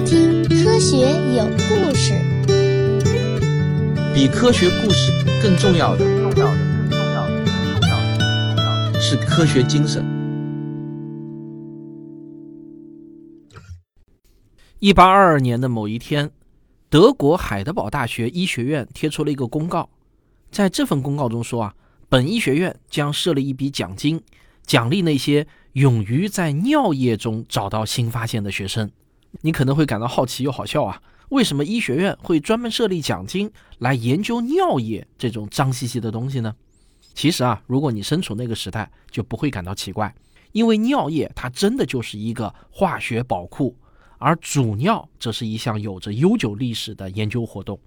[0.00, 0.98] 听《科学
[1.34, 2.12] 有故事》。
[4.14, 6.56] 比科学故事更重要的，重要的，
[6.88, 10.04] 更重要的，更重要的，重要的是科学精神。
[14.78, 16.30] 一八二二年的某一天，
[16.88, 19.88] 德国海德堡大学医学院贴出了一个公告，
[20.50, 21.74] 在这份公告中说啊，
[22.08, 24.20] 本医学院将设立一笔奖金，
[24.64, 28.90] 奖励那些勇于在尿液中找到新发现的学生。
[29.42, 36.54] 你可能会感到好奇又好笑啊，为什么医学院会专门设立奖金来研究尿液这种脏兮兮的东西呢？
[37.14, 40.14] 其实啊，如果你身处那个时代，就不会感到奇怪，
[40.52, 43.74] 因为尿液它真的就是一个化学宝库，
[44.18, 47.78] 而主尿则是一项有着悠久历史的研究活动。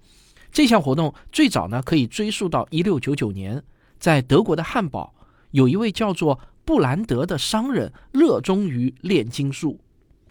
[0.50, 3.62] 这项活动最早呢可以追溯到一六九九年，
[3.98, 5.14] 在德国的汉堡，
[5.52, 9.78] 有一位叫做布兰德的商人热衷于炼金术。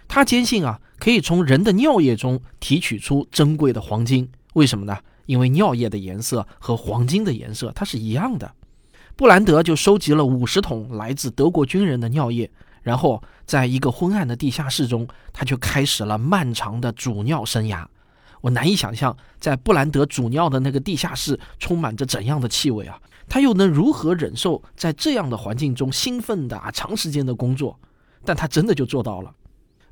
[0.10, 4.28] 他坚信啊，可以从人的尿液中提取出珍贵的黄金。
[4.54, 4.98] 为什么呢？
[5.28, 8.52] 因为尿液的颜色和黄金的颜色它是一样的。
[9.16, 12.50] 布兰德就收集了五十桶来自德国军人的尿液，
[12.82, 17.86] 然后在一个昏暗的地下室中，他就开始了漫长的煮尿生涯。
[18.42, 23.00] 我难以想象，在布兰德煮尿的那个地下室充满着怎样的气味啊！
[23.28, 27.80] 他又能如何忍受在这样的环境中兴奋的啊长时间的工作？
[28.26, 29.32] 但他真的就做到了。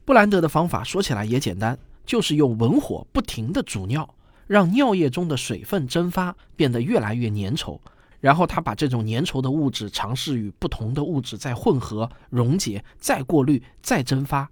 [0.08, 4.16] 布兰德的方法说起来也简单，就是用文火不停地煮尿，
[4.48, 7.78] 让尿液中的水分蒸发，变得越来越粘稠。
[8.22, 14.50] 然后他把这种粘稠的物质尝试与不同的物质再混合、溶解、再过滤、再蒸发。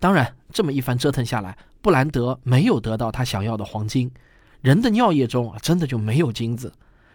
[0.00, 4.10] 当然，这么一番折腾下来，布兰德没有得到他想要的黄金。
[4.62, 6.72] 人的尿液中啊，真的就没有金子。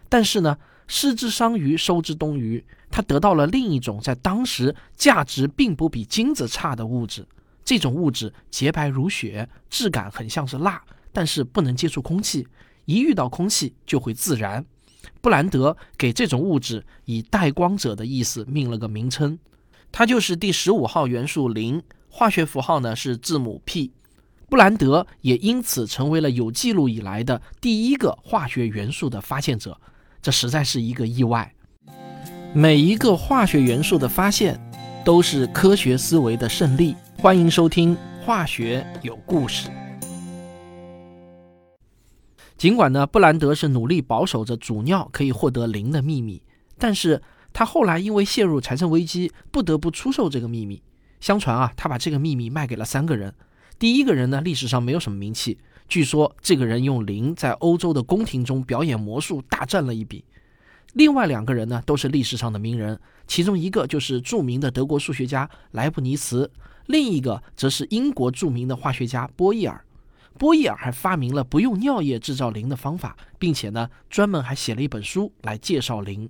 [0.08, 7.26] 但是呢，失之桑榆，收之东隅，他得到了另一种在当时价值并不比金子差的物质。
[7.64, 10.81] 这种物质洁白如雪，质感很像是蜡，
[11.12, 12.48] 但是不能接触空气，
[12.86, 14.66] 一遇到空气就会自燃。
[15.20, 19.38] 布兰德给这种物质以“带光者”的意思命了个名称，
[19.92, 23.92] 它就是第十五号元素磷，化学符号呢是字母 P。
[24.49, 29.80] 布兰德也因此成为了有记录以来的第一个化学元素的发现者，
[30.22, 31.54] 这实在是一个意外。
[32.54, 34.60] 每一个化学元素的发现，
[35.05, 36.95] 都是科学思维的胜利。
[37.21, 37.95] 欢迎收听
[38.26, 39.70] 《化学有故事》。
[42.58, 46.42] 尽管呢，布兰德是努力保守着煮尿可以获得磷的秘密，
[46.80, 47.21] 但是
[47.54, 50.81] 他后来因为陷入财政危机，不得不出售这个秘密。
[51.20, 53.31] 相传啊，他把这个秘密卖给了三个人。
[53.77, 60.26] 第一个人呢，历史上没有什么名气，据说这个人用磷在欧洲的宫廷中表演魔术，大赚了一笔。
[60.93, 66.49] 另外两个人呢，都是历史上的名人，其中一个就是著名的德国数学家莱布尼茨。
[66.87, 69.83] 另一个则是英国著名的化学家波义尔，
[70.37, 76.30] 波义尔还发明了不用尿液制造磷的方法，并且呢，专门还写了一本书来介绍磷。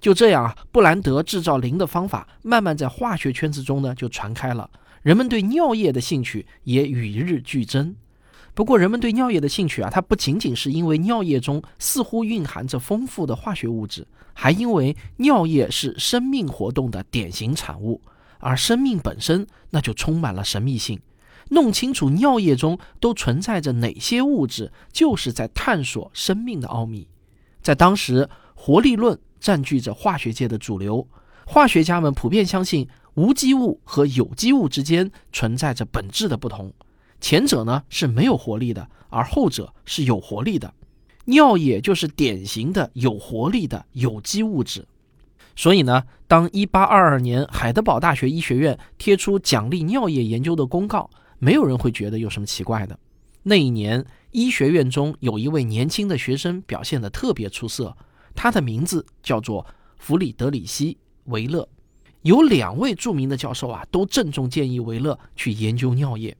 [0.00, 4.70] 就这样啊，布兰德制造磷的方法慢慢在化学圈子中呢就传开了，
[5.02, 7.94] 人们对尿液的兴趣也与日俱增。
[8.52, 18.00] 不过，人们对尿液的兴趣啊，它不仅仅是因为尿液中似乎蕴含着丰富的化学物质，还因为尿液是生命活动的典型产物。
[18.40, 21.00] 而生命本身，那就充满了神秘性。
[21.50, 27.08] 弄清楚尿液中都存在着哪些物质，就是在探索生命的奥秘。
[27.62, 31.06] 在当时，活力论占据着化学界的主流。
[31.46, 36.72] 化学家们普遍相信，无机物和有机物之间存在着本质的不同。
[37.20, 40.72] 前者呢是没有活力的，而后者是有活力的。
[41.24, 44.86] 尿液就是典型的有活力的有机物质。
[45.60, 52.98] 所以呢，当1822年海德堡大学医学院贴出奖励尿液研究的公告，没有人会觉得有什么奇怪的。
[53.42, 57.94] 那一年，医学院中有一位年轻的学生表现得特别出色，
[58.34, 59.66] 他的名字叫做
[59.98, 60.94] 弗里德里希·
[61.24, 61.68] 维勒。
[62.22, 66.34] 有两位著名的教授啊，都郑重建议维勒去研究尿液。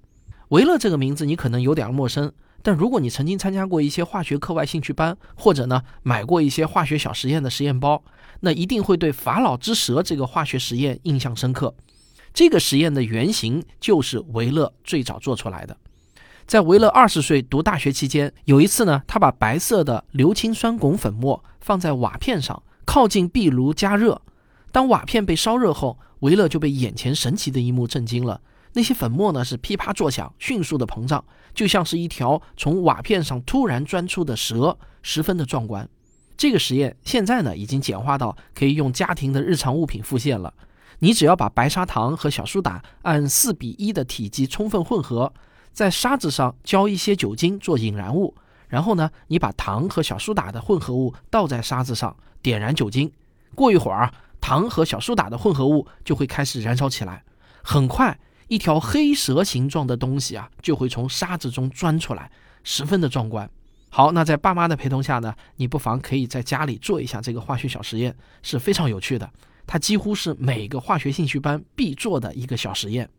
[0.49, 8.03] 维勒这个名字你可能有点陌生，但如果你曾经参加过一些化学课外兴趣班，或者呢买过一些化学小实验的实验包。
[8.41, 11.75] 那一定会对法老之蛇这个化学实验印象深刻。
[12.33, 15.77] 这个实验的原型就是维勒最早做出来的。
[16.47, 24.21] 在维勒二十岁读大学期间，有一次呢，他把白色的硫氰酸汞粉末放在瓦片上，靠近壁炉加热。
[24.73, 28.41] 当瓦片被烧热后，维勒就被眼前神奇的一幕震惊了。
[28.73, 35.89] 那些粉末呢是噼啪作响，迅速的膨胀，就像是一条从瓦片上突然钻出的蛇，十分的壮观。
[36.41, 40.55] 这个实验现在呢已经简化到可以用家庭的日常物品复现了。
[41.01, 45.35] 你只要把白砂糖和小苏打按四比一的体积充分混合，
[45.75, 48.35] 在沙子上浇一些酒精做引燃物，
[48.69, 53.13] 然后呢，你把糖和小苏打的混合物倒在沙子上，点燃酒精。
[53.55, 57.23] 过一会儿啊，糖和小苏打的混合物就会开始燃烧起来。
[57.63, 62.31] 很快，一条黑蛇形状的东西啊，就会从沙子中钻出来，
[62.65, 63.51] 十分的壮观。
[63.93, 69.29] 好，那在爸妈的陪同下呢，你不妨可以在家里做一下这个化学小实验，是非常有趣的。
[69.67, 73.11] 它几乎是每个化学兴趣班必做的一个小实验。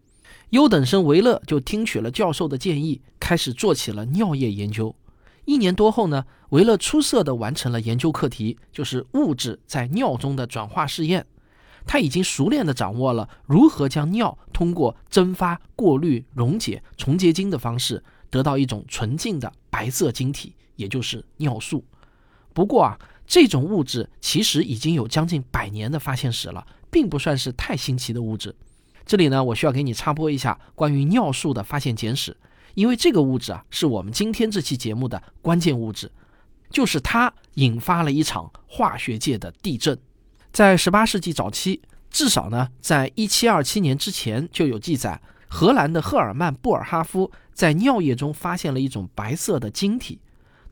[0.52, 4.96] 优等生维勒就听取了教授的建议，开始做起了尿液研究。
[5.44, 11.26] 一年多后呢，维勒出色地完成了研究课题，就是物质在尿中的转化试验。
[11.86, 21.86] 他已经熟练地掌握了如何将尿通过蒸发、过滤、溶解、重结晶的方式，得到一种纯净的白色晶体，也就是尿素。
[22.54, 28.54] 不过啊，这种物质其实已经有将近百年的发现史了，并不算是太新奇的物质。
[29.06, 32.36] 这里呢，我需要给你插播一下关于尿素的发现简史，
[32.74, 36.12] 因为这个物质啊，是我们今天这期节目的关键物质，
[36.70, 39.98] 就是它引发了一场化学界的地震。
[40.52, 50.20] 在十八世纪早期，至少呢，在一七二七年之前就有记载，荷兰的赫尔曼·布尔哈夫在尿液中发现了一种白色的晶体，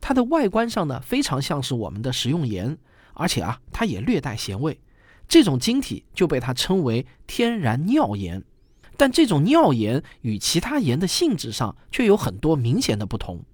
[0.00, 2.76] 它的外观上呢，非常像是我们的食用盐，
[3.14, 4.80] 而且啊，它也略带咸味。
[5.28, 8.42] 这种晶体就被它称为天然尿盐，
[8.96, 13.44] 但这种尿盐与其他盐的性质上却有很多明显的不同。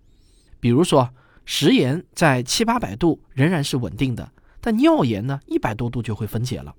[0.58, 1.10] 比如说，
[1.44, 6.74] 食盐在七八百度仍然是稳定的，但尿盐呢，一百多度就会分解了。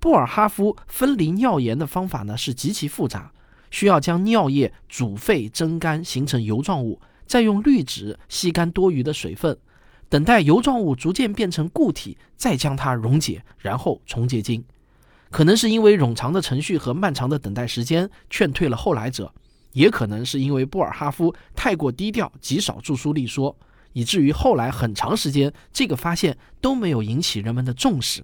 [0.00, 3.32] 布尔哈夫分离尿盐的方法呢是极其复杂，
[3.70, 9.56] 需要将尿液煮沸蒸干形成油状物，再用滤纸吸干多余的水分。
[10.08, 14.64] 等待油状物逐渐变成固体，再将它溶解，然后重结晶。
[15.30, 19.32] 可能是因为冗长的程序和漫长的等待时间劝退了后来者，
[19.72, 23.56] 也可能是因为布尔哈夫太过低调，极少著书立说，
[23.92, 28.22] 以至于后来很长时间这个发现都没有引起人们的重视。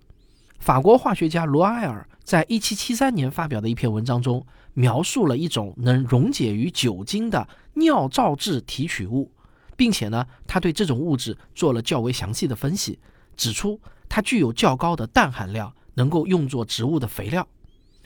[0.60, 9.30] 法国化学家罗埃尔在一七七三年发表的一篇文章中，描述了一种能溶解于酒精的尿皂质提取物。
[9.76, 12.98] 并且呢，他对这种物质做了较为详细的分析，
[13.34, 13.80] 指出
[14.10, 17.48] 它具有较高的氮含量，能够用作植物的肥料。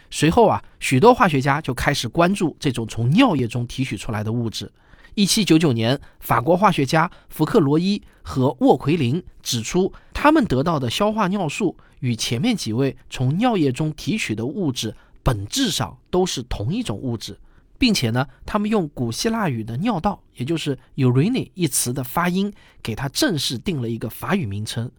[0.09, 4.71] 随后啊，许多化学家就开始关注这种从尿液中提取出来的物质。
[5.17, 14.95] 一七九九年，法国化学家福克罗伊和沃奎林指出，他们得到的消化尿素与前面几位从尿液中提取的物质
[15.25, 17.37] 本质上都是同一种物质。
[17.79, 24.91] 并且呢，他们用古希腊语的“尿道”，也就是 “urine” 一词的发音，给它正式定了一个法语名称。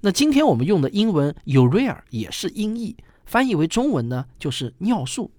[0.00, 5.30] 那今天我们用的英文 “urea” 也是音译，翻译为中文呢就是尿素。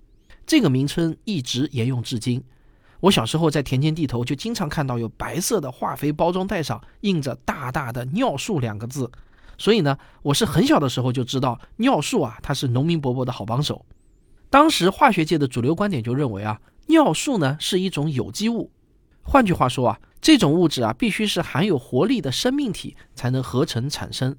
[0.46, 2.44] 这个名称一直沿用至今。
[3.02, 9.12] 我小时候在田间地头就经常看到有白色的化肥包装袋上印着大大的“尿素”两个字，
[9.58, 13.86] 所以呢，我是很小的时候就知道尿素啊，它是农民伯伯的好帮手。
[14.50, 16.62] 当时化学界的主流观点就认为啊。
[16.88, 18.72] 尿素呢是一种有机物，
[19.22, 24.36] 换句话说啊，这种物质啊必须是含有活力的生命体才能合成产生。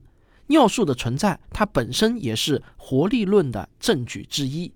[0.49, 4.73] 尿素的存在，它本身也是活力论的证据之一。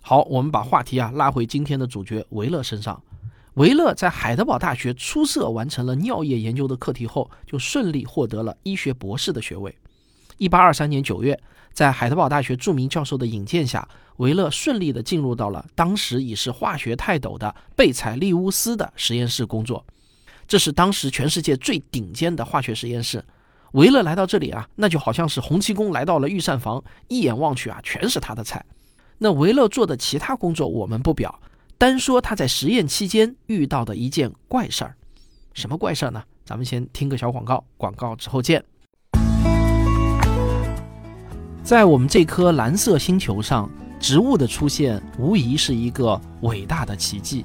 [0.00, 3.02] 好，我们把话题啊拉回今天的主角维勒身上。
[3.54, 9.76] 维勒在海德堡大学出色完成了尿液研究的课题后，就顺利获得了医学博士的学位。
[10.38, 11.38] 一八二三年九月。
[11.72, 19.84] 在海德堡大学著名教授的引荐下，维勒顺利地进入到了当时已是化学泰斗的贝采利乌斯的实验室工作。
[20.48, 23.22] 这是当时全世界最顶尖的化学实验室。
[23.72, 28.64] 维勒来到这里啊，那就好像是洪七公来到了御膳房，一眼望去啊，全是他的菜。
[29.18, 31.38] 那维勒做的其他工作我们不表，
[31.76, 34.96] 单说他在实验期间遇到的一件怪事儿。
[35.52, 36.24] 什么怪事儿呢？
[36.42, 38.64] 咱们先听个小广告，广告之后见。
[41.66, 43.68] 在我们这颗蓝色星球上，
[43.98, 47.44] 植物的出现无疑是一个伟大的奇迹。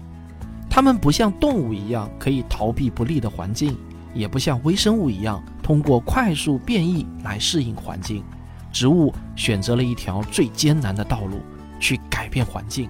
[0.69, 3.75] 它们不像动物一样可以逃避不利的环境，
[4.13, 8.23] 也不像微生物一样通过快速变异来适应环境。
[8.71, 11.39] 植物选择了一条最艰难的道路，
[11.79, 12.87] 去改变环境。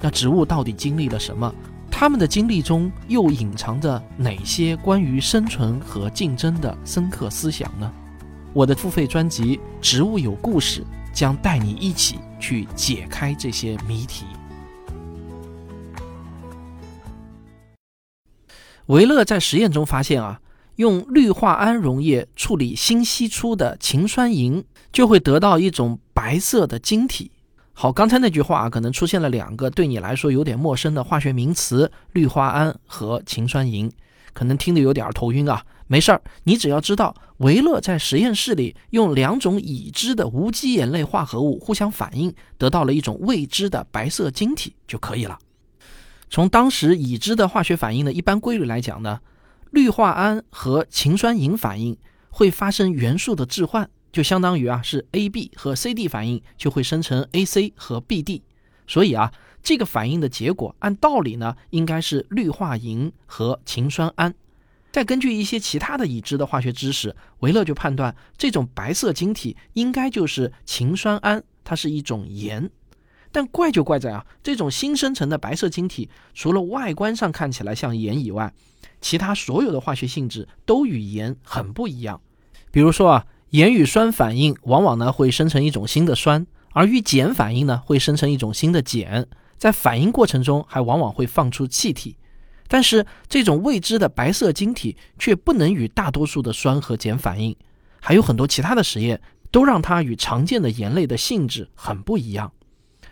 [0.00, 1.54] 那植物到底经历了什么？
[1.90, 7.92] 它们的经历中又隐藏着哪些关于生存和竞争的深刻思想呢？
[8.54, 10.80] 我的付费专辑《植物有故事》
[11.10, 14.26] 将带你一起去解开这些谜题。
[18.86, 20.38] 维勒在实验中发现啊，
[20.76, 27.30] 用氯化铵溶液处理新析出的氰酸银，就会得到一种白色的晶体。
[27.72, 33.90] 好，刚才那句话可能出现了两个对你来说有点陌生的化学名词：氯化铵和氰酸银，
[34.34, 35.64] 可能听得有点头晕啊。
[35.92, 45.38] 没事儿，你只要知道维勒在实验室里用两种已知的无机盐类化合物互相反应，得到了一种未知的白色晶体就可以了。
[46.30, 49.20] 从当时已知的化学反应的一般规律来讲呢，
[49.70, 51.94] 氯化铵和氰酸银反应
[52.30, 58.42] 会发生元素的置换，就相当于啊是 A B 和 C D 反应就会生成 A C 和 B D，
[58.86, 59.30] 所以啊
[59.62, 64.32] 这个反应的结果按道理呢应该是氯化银和氰酸铵。
[64.92, 72.70] 再根据一些其他的已知的化学知识，维勒就判断这种白色晶体应该就是氰酸铵，它是一种盐。
[73.32, 78.52] 但怪就怪在啊，这种新生成的白色晶体，除了外观上看起来像盐以外，
[79.00, 82.20] 其他所有的化学性质都与盐很不一样。
[82.70, 92.16] 比如说啊，盐与酸反应往往呢会生成一种新的酸，而与碱反应呢会生成一种新的碱，在反应过程中还往往会放出气体。
[92.72, 97.54] 但是这种未知的白色晶体却不能与大多数的酸和碱反应，
[98.00, 102.50] 还有很多其他的实验都让它与常见的盐类的性质很不一样。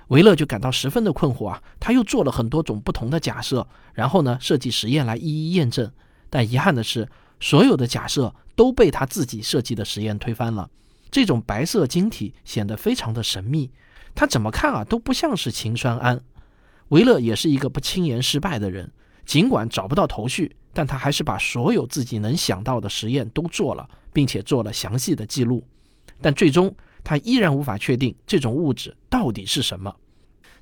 [0.08, 5.92] 维勒就感到十分的困惑啊，他又做了很多种不同的假设，然后呢设计实验来一一验证。
[6.30, 7.06] 但遗憾的是，
[7.38, 10.70] 所有的假设都被他自己设计的实验推翻了。
[11.10, 13.70] 这种白色晶体显得非常的神秘，
[14.14, 16.20] 他怎么看啊都不像是氰酸铵。
[16.88, 18.90] 维勒也是一个不轻言失败的人。
[19.24, 25.64] 尽管找不到头绪，但他还是把所有自己能想到的实验都做了，并且做了详细的记录。
[26.20, 29.94] 但最终，他依然无法确定这种物质到底是什么。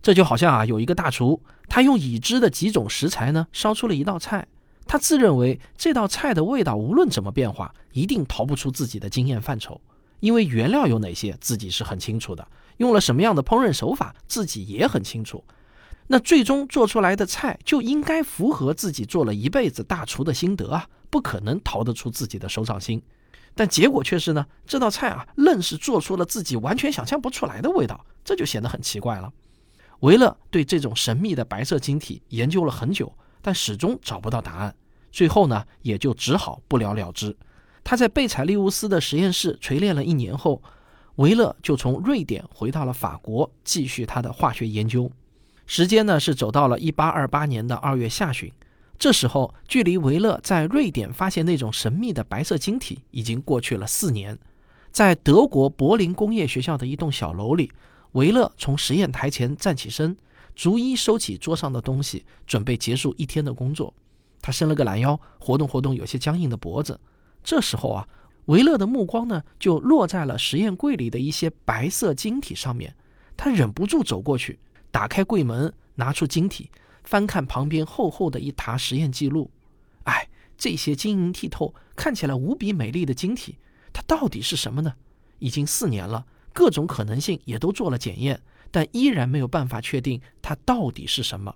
[0.01, 4.47] 这就好像啊，有一个大厨，他用已知的几种食材呢，烧出了一道菜。
[4.87, 9.81] 他自认为这道菜的味道无论怎么变化，一定逃不出自己的经验范畴，
[10.21, 12.47] 因为原料有哪些自己是很清楚的，
[12.77, 15.45] 用了什么样的烹饪手法自己也很清楚。
[16.09, 23.01] 那最终做出来的菜就应该符合自己做了一辈子大厨的心得啊，不可能逃得出自己的手掌心。
[23.55, 29.33] 但结果却是呢，这道菜啊，愣是做出了自己完全想象不出来的味道，这就显得很奇怪了。
[30.01, 33.13] 维勒对这种神秘的白色晶体研究了很久，
[33.43, 34.75] 但始终找不到答案，
[35.11, 37.37] 最后呢，也就只好不了了之。
[37.83, 40.63] 他在贝采利乌斯的实验室锤炼了一年后，
[41.17, 45.11] 维勒就从瑞典回到了法国，继续他的化学研究。
[45.69, 48.51] 时间呢是走到了一八二八年的二月下旬，
[48.99, 54.39] 这时候距离维勒在瑞典发现那种神秘的白色晶体已经过去了四年。
[54.91, 57.71] 在德国柏林工业学校的一栋小楼里，
[58.13, 60.17] 维勒从实验台前站起身，
[60.55, 63.93] 逐一收起桌上的东西，准备结束一天的工作。
[64.41, 66.99] 他伸了个懒腰，活动活动有些僵硬的脖子。
[67.45, 68.09] 这时候啊，
[68.47, 72.97] 维勒的目光呢就落在了实验柜里的一些白色晶体上面，
[73.37, 74.59] 他忍不住走过去。
[74.99, 76.73] 打开柜门，拿出晶体，
[77.05, 79.49] 翻看旁边厚厚的一沓实验记录。
[80.03, 83.59] 哎，这些晶莹剔透、看起来无比美丽的晶体，
[83.93, 84.93] 它到底是什么呢？
[85.39, 91.55] 已经四年了，各种可能性也都做了检验，但依然没有办法确定它到底是什么。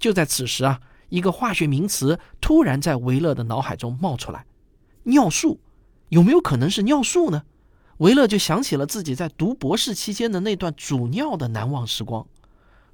[0.00, 4.44] 就在此时啊，一个化学名词突然在维勒的脑海中冒出来：
[5.04, 5.60] 尿素。
[6.08, 7.44] 有没有可能是尿素呢？
[7.98, 12.26] 维勒就想起了自己在读博士期间的那段煮尿的难忘时光。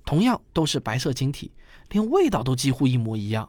[0.05, 1.51] 同样都是白色晶体，
[1.91, 3.49] 连味道都几乎一模一样。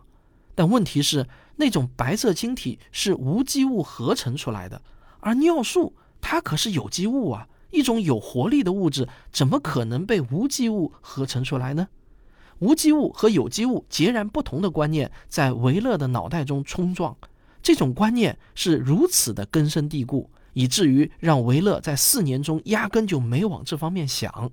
[0.55, 4.79] 但问题是，那种白色晶体是无机物合成出来的，
[5.19, 7.47] 而尿素它可是有机物啊！
[7.71, 11.87] 一种有活力的物质，怎么可能被无机物合成出来呢？
[12.59, 17.17] 无机物和有机物截然不同的观念在维勒的脑袋中冲撞，
[17.63, 24.51] 这种观念是如此的根深蒂固，以至于让维勒在四年中压根就没往这方面想。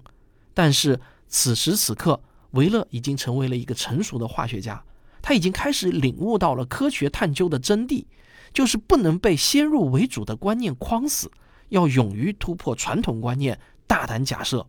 [0.55, 0.99] 但是。
[1.31, 2.21] 此时此刻，
[2.51, 4.83] 维勒已经成为了一个成熟的化学家。
[5.23, 8.05] 他已经开始领悟到了科学探究的真谛，
[8.53, 11.31] 就是不能被先入为主的观念框死，
[11.69, 14.67] 要勇于突破传统观念，大胆假设。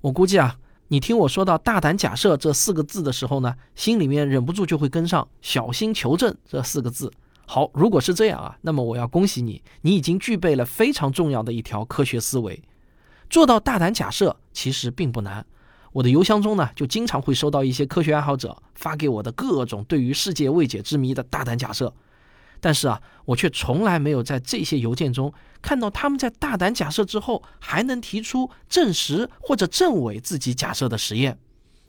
[0.00, 7.12] 我估计啊，你听我说到“大胆假设”这四个字的时候呢，心里面忍不住就会跟上“小心求证”这四个字。
[7.46, 12.60] 好，如果是这样啊，那么我要恭喜你，你已经具备了非常重要的一条科学思维。
[13.28, 15.46] 做到大胆假设其实并不难。
[15.92, 21.92] 我的邮箱中呢，就经常会收到一些科学爱好者发给我的各种对于世界未解之谜的大胆假设，
[22.60, 31.38] 但是啊，我却从来没有在这些邮件中看到他们在大胆假设之后还能提出证实或者证伪自己假设的实验。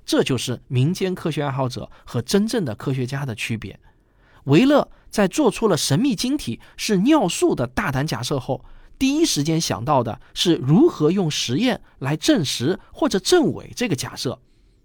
[0.05, 3.79] 这就是民间科学爱好者和真正的科学家的区别。
[4.45, 8.65] 维勒在做出了神秘晶体是尿素的大胆假设后。
[9.03, 14.39] 第一时间想到的是如何用实验来证实或者证伪这个假设。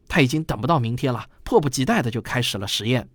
[0.09, 3.09] 他已经等不到明天了，迫不及待的就开始了实验。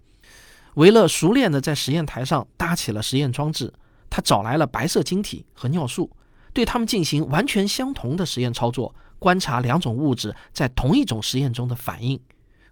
[0.75, 3.73] 维勒熟练的在实验台上搭起了实验装置，
[4.09, 6.09] 他找来了白色晶体和尿素，
[6.53, 12.17] 对他们进行完全相同的实验操作，观察两种物质在同一种实验中的反应。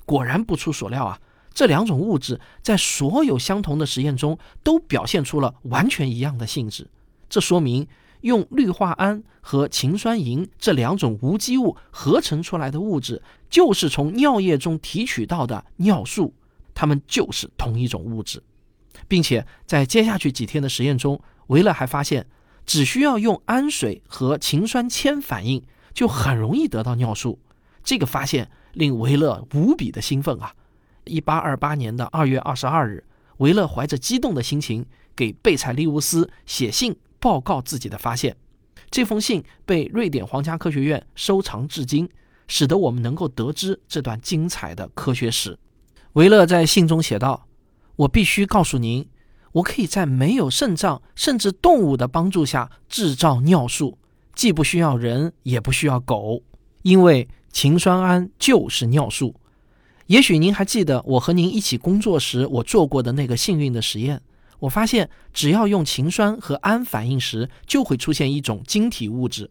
[0.05, 1.19] 果然不出所料啊，
[1.53, 6.89] 这两种物质在所有相同的实验中都表现出了完全一样的性质。
[7.29, 7.85] 这说明
[8.21, 16.33] 用氯化铵和氰酸银这两种无机物合成出来的物质，就是从尿液中提取到的尿素，
[16.73, 18.41] 它们就是同一种物质，
[19.07, 22.25] 并且在接下去几天的实验中，维勒还发现，
[22.65, 25.63] 只需要用氨水和氰酸铅反应，
[25.93, 27.39] 就很容易得到尿素。
[27.83, 28.49] 这个发现。
[28.73, 30.53] 令维勒无比的兴奋啊！
[31.03, 33.03] 一八二八年的二月二十二日，
[33.39, 38.35] 维勒怀着激动的心情给贝采利乌斯写信报告自己的发现。
[38.89, 42.09] 这封信被瑞典皇家科学院收藏至今，
[42.49, 45.57] 使得我们能够得知这段精彩的科学史。
[46.13, 47.47] 维勒在信中写道
[47.95, 49.07] ：“我必须告诉您，
[49.53, 53.97] 我可以在没有肾脏甚至动物的帮助下制造尿素，
[54.35, 56.41] 既不需要人，也不需要狗，
[56.81, 59.35] 因为。”氰酸铵就是尿素。
[60.07, 64.21] 也许您还记得我和您一起工作时我做过的那个幸运的实验。
[64.61, 69.49] 我发现，只要用氰酸和氨反应时，就会出现一种晶体物质，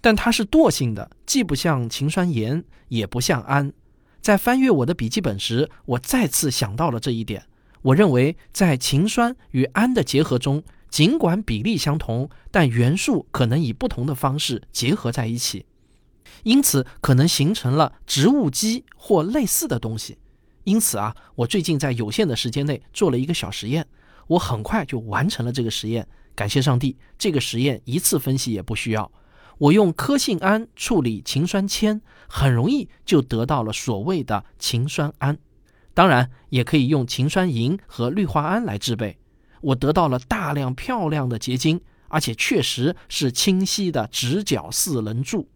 [0.00, 3.72] 但它是惰性的，既不像氰酸盐，也不像氨。
[4.20, 7.44] 在翻阅我的笔记本时，我再次想到了这一点。
[7.82, 15.64] 我认为，在氰酸与氨的结合中，尽管比例相同，但元素可能以不同的方式结合在一起。
[16.42, 20.18] 因此，可能形成了植物基或类似的东西。
[20.64, 23.86] 因此啊，我最近在有限的时间内做了一个小实验，
[24.28, 26.06] 我很快就完成了这个实验。
[26.36, 29.10] 感谢上帝，这个实验一次分析也不需要。
[29.58, 35.36] 我用科性胺处理氰酸铅，很容易就得到了所谓的氰酸铵。
[35.94, 39.18] 当然，也可以用氰酸银和氯化铵来制备。
[39.60, 45.48] 我得到了大量漂亮的结晶，而且确实是清晰的直角四棱柱。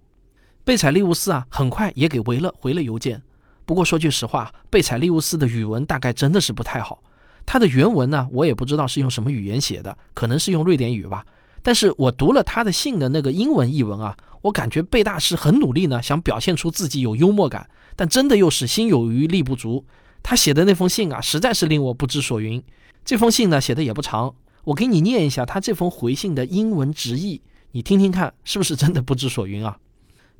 [0.65, 3.23] 贝采利乌斯啊，很快也给维勒回了邮件。
[3.65, 7.01] 不过说句实话，贝采利乌斯的语文大概真的是不太好。
[7.45, 11.25] 他的原文呢，我也不知道是用什么语言写的，可能是用瑞典语吧。
[11.63, 19.85] 但是我读了他的信的那个英文译文啊，我感觉贝大师很努力呢，想表现出自己有幽默感，但真的又是心有余力不足。
[20.23, 22.63] 他写的那封信啊，实在是令我不知所云。
[23.05, 29.79] 这封信呢，写的也不长，我给你念一下他这封回信的英文直译，你听听看，是不是真的不知所云啊？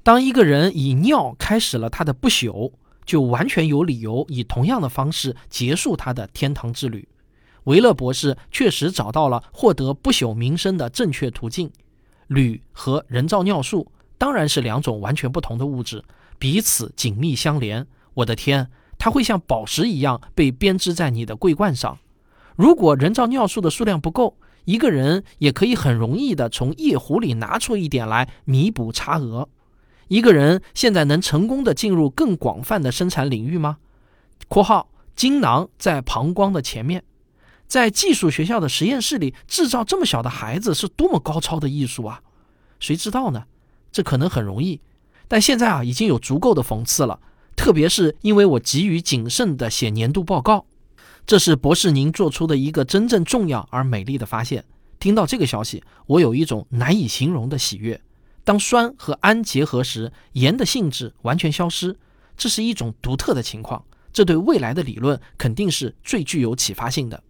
[0.05, 2.73] 当一个人以尿开始了他的不朽，
[3.05, 7.07] 就完全有理由以同样的方式结束他的天堂之旅。
[7.65, 11.71] 维勒博士确实找到了获得不朽名声的正确途径。
[12.27, 16.03] 铝和人造尿素当然是两种完全不同的物质，
[16.39, 17.87] 彼此紧密相连。
[18.15, 21.99] 我的天，它会像宝石一样被编织在你的桂冠上。
[22.57, 29.49] 如果人造尿素的数量不够，一个人也可以很容易地从夜壶里拿出一点来弥补差额。
[30.13, 33.79] 一个人现在能成功的进入更广泛的生产领域吗
[34.47, 37.03] ？（括号精囊在膀胱的前面，
[37.67, 42.21] 在技术学校的实验室里制造这么小的孩子是多么高超的艺术啊！
[42.79, 43.45] 谁知道呢？
[43.91, 44.83] 这可能很容易，
[45.29, 47.19] 但现在啊已经有足够的讽刺了，
[47.57, 50.67] 特别是因为我急于谨慎的写年度报告。
[51.25, 54.63] 这是博士您做出的一个真正重要而美丽的发现。
[55.01, 57.99] 听到这个消息，我有一种难以形容的喜悦。
[58.45, 61.97] 当酸和氨结合时，盐的性质完全消失，
[62.37, 63.85] 这是一种独特的情况。
[64.13, 67.23] 这对未来的理论肯定是最具有启发性的。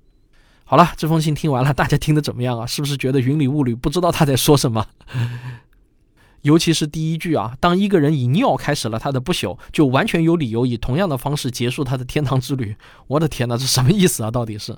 [0.64, 2.66] 好了，这封信听完了，大家听得怎么样啊？
[2.66, 4.86] 是不是觉得云里雾里，不知道他在说什么？
[6.42, 12.74] 尤其是第一句啊，当一个人以尿开始了他的不朽，就完全有理由以同样的方式结束他的天堂之旅。
[13.06, 14.30] 我的天哪，这什么意思啊？
[14.30, 14.76] 到底是？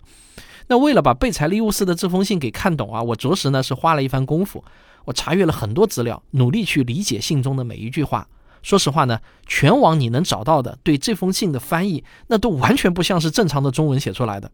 [0.67, 4.63] 那为了把贝采利乌斯的这封信给看懂啊，我着实呢是花了一番功夫。
[5.05, 8.29] 我查阅了很多资料，努力去理解信中的每一句话。
[8.63, 14.51] 说实话呢，全网你能找到的对这封信的翻译，那都完全不像是正常的中文写出来的。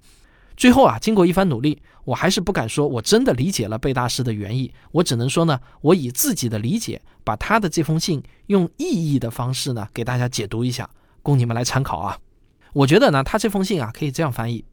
[0.57, 4.75] 最后啊，经过一番努力，我还是不敢说我真的理解了贝大师的原意。
[4.91, 10.91] 我只能说呢，我以自己的理解，把他的这封信用意义的方式呢，给大家解读一下，
[11.23, 12.19] 供你们来参考啊。
[12.73, 14.65] 我觉得呢，他这封信啊，可以这样翻译：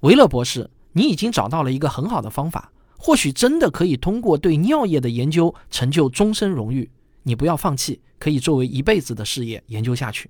[0.00, 2.72] 维勒博士，你已经找到了一个很好的方法。
[2.98, 6.90] 或许真的可以通过对尿液的研究成就终身荣誉。
[7.22, 10.28] 你不要放弃，可以作为一辈子的事业研究下去。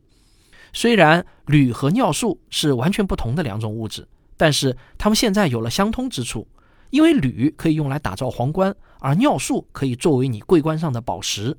[0.72, 6.46] 虽然铝和尿素是完全不同的两种物质，但是它们现在有了相通之处。
[6.90, 11.54] 因为铝可以用来打造皇冠，而尿素可以作为你桂冠上的宝石。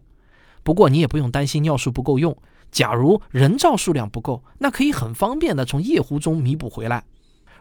[0.64, 2.36] 不过你也不用担心尿素不够用，
[2.72, 7.06] 假如人造数量不够，那可以很方便的从夜壶中弥补回来。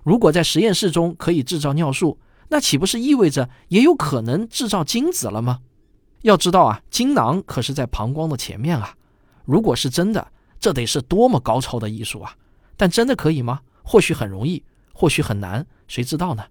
[0.02, 5.61] 如果在实验室中可以制造尿素，那岂不是意味着也有可能制造精子了吗？
[6.22, 8.94] 要知道啊，精囊可是在膀胱的前面啊。
[9.44, 12.34] 如果是真的，这得是多么高超的艺术啊！
[12.76, 13.61] 但真的可以吗？
[13.82, 16.44] 或许很容易，或许很难，谁知道呢？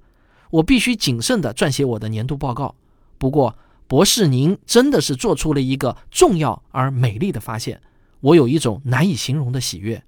[0.49, 2.75] 我必须谨慎地撰写我的年度报告。
[3.17, 3.57] 不过，
[3.87, 7.81] 博士，您真的是做出了一个重要而美丽的发现，
[8.21, 10.03] 我有一种难以形容的喜悦。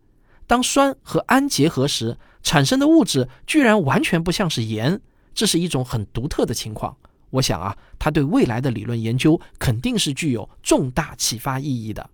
[0.48, 5.02] 当酸和氨结合时，产生的物质居然完全不像是盐，
[5.40, 6.94] 这是一种很独特的情况。
[7.30, 12.10] 我想啊，它对未来的理论研究肯定是具有重大启发意义的。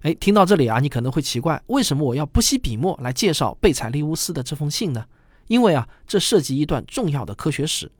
[0.00, 5.04] 哎，听到这里啊，你可能会奇怪，为什么我要不惜笔墨来介绍贝采利乌斯的这封信呢？
[5.48, 7.92] 因为啊，这涉及一段重要的科学史。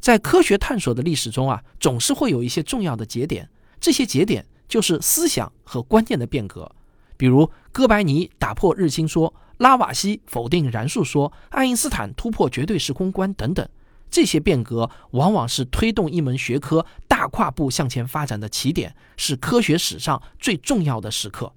[0.00, 3.48] 在科学探索的历史中啊，总是会有一些重要的节点，
[3.80, 6.70] 这些节点就是思想和观念的变革。
[7.16, 13.66] 比如，哥白尼打破日心说，拉瓦锡否定燃素说，爱因斯坦突破绝对时空观等等。
[14.14, 21.52] 这些变革往往是推动一门学科大跨步向前发展的起点，是科学史上最重要的时刻。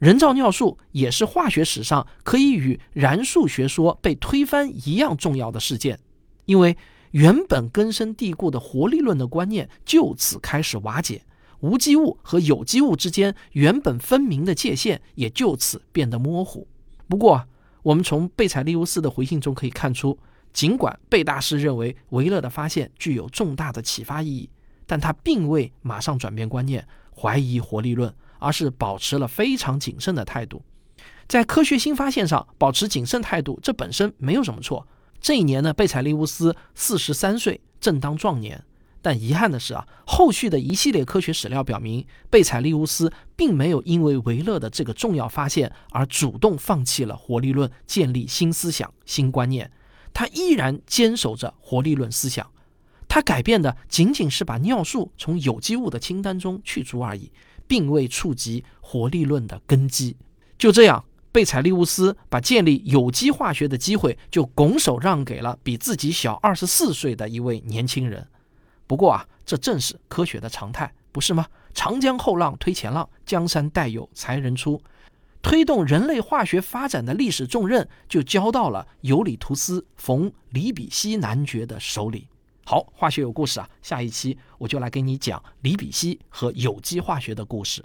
[0.00, 6.00] 人造尿素也是化学史上可以与燃素学说被推翻一样重要的事件，
[6.46, 6.76] 因为
[7.12, 11.22] 原本根深蒂固的活力论的观念就此开始瓦解，
[11.60, 16.66] 无机物和有机物之间原本分明的界限也就此变得模糊。
[17.06, 17.46] 不过，
[17.84, 20.18] 我们从贝采利乌斯的回信中可以看出。
[20.54, 24.48] 尽管贝大师认为维勒的发现具有重大的启发意义，
[24.86, 30.62] 但他并未马上转变观念，怀疑活力论，而是保持了非常谨慎的态度。
[31.26, 34.86] 在科学新发现上保持谨慎态度，这本身没有什么错。
[35.20, 38.62] 这一年呢，贝采利乌斯四十三岁，正当壮年。
[39.02, 49.70] 但遗憾的是啊，后续的一系列科学史料表明，贝采利乌斯并没有因为维勒的这个重要发现而主动放弃了活力论，建立新思想、新观念。
[50.14, 52.50] 他依然坚守着活力论思想，
[53.06, 57.30] 他改变的仅仅是把尿素从有机物的清单中去除而已，
[57.66, 60.16] 并未触及活力论的根基。
[60.56, 68.28] 就这样，贝采利乌斯把建立有机化学的机会就拱手让给了比自己小二十四岁的一位年轻人。
[68.86, 71.46] 不过啊，这正是科学的常态，不是吗？
[71.74, 74.80] 长江后浪推前浪，江山代有才人出。
[75.44, 82.26] 推动人类化学发展的历史重任就交到了尤里图斯·冯·里比希男爵的手里。
[82.64, 87.84] 好，化学有故事啊，下一期我就来给你讲里比希和有机化学的故事。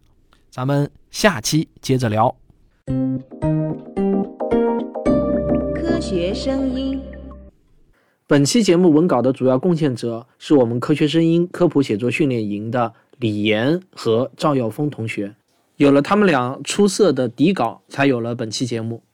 [0.49, 2.33] 咱们下期接着聊。
[5.75, 7.01] 科学声音。
[8.25, 15.35] 本期节目文稿的主要贡献者是我们科学声音科普写作训练营的李岩和赵耀峰同学。
[15.79, 19.05] 有了他们俩出色的底稿，才有了本期节目。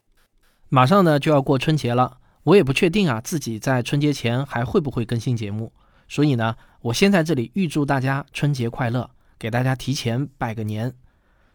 [0.67, 5.71] 马上呢就要过春节了，我也不确定啊自己在春节前还会不会更新节目，
[6.09, 10.95] 所以呢，我先在这里预祝大家春节快乐，给大家提前拜个年。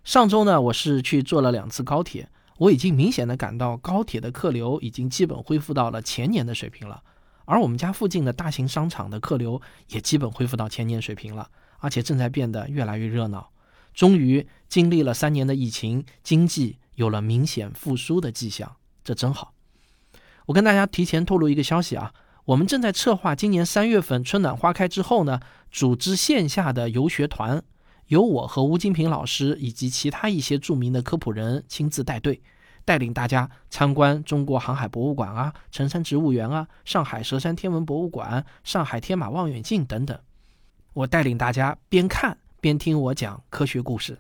[0.05, 7.03] 上周呢，我是去坐了两次高铁，我已经明显的感到高铁的客流已经基本恢复到了前年的水平了，
[7.47, 11.49] 而我们家附近的大型商场的客流也基本恢复到前年水平了，
[11.81, 13.51] 而且正在变得越来越热闹。
[14.01, 19.53] 终于经历了三年的疫情，经济有了明显复苏的迹象，这真好。
[20.47, 22.15] 我跟大家提前透露一个消息啊，
[22.47, 25.39] 我们正在策划今年三月份春暖花开之后呢，
[25.71, 27.63] 组织线下的游学团，
[28.07, 32.41] 由我和吴金平老师以及其他一些著名的科普人亲自带队，
[32.87, 40.19] 带领大家参观中国航海博物馆啊、辰山植物园啊、上海佘山天文博物馆、上海天马望远镜等等。
[40.95, 42.39] 我带领大家边看。
[42.61, 44.19] 边听我讲科学故事。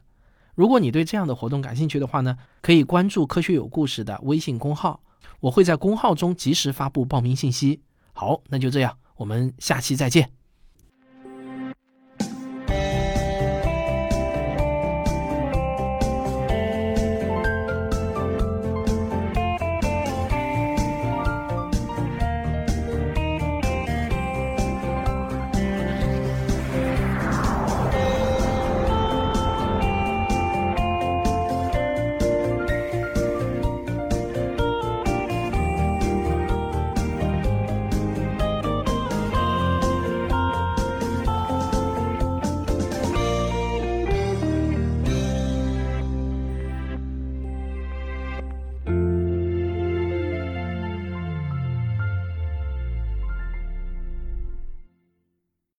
[0.54, 5.00] 如果你对这样的活动感兴趣的话呢，可以关注“科学有故事”的微信公号，
[5.40, 7.80] 我会在公号中及时发布报名信息。
[8.12, 10.39] 好，那就这样，我们下期再见。